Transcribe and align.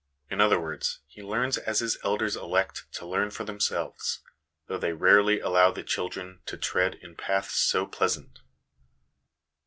In 0.31 0.41
other 0.41 0.59
words, 0.59 0.97
he 1.05 1.21
learns 1.21 1.59
as 1.59 1.77
his 1.77 1.99
elders 2.03 2.35
elect 2.35 2.85
to 2.93 3.05
learn 3.05 3.29
for 3.29 3.43
themselves, 3.43 4.21
though 4.65 4.79
they 4.79 4.93
rarely 4.93 5.39
allow 5.39 5.69
the 5.69 5.83
children 5.83 6.39
to 6.47 6.57
tread 6.57 6.95
in 6.95 7.13
paths 7.15 7.53
so 7.53 7.85
pleasant. 7.85 8.39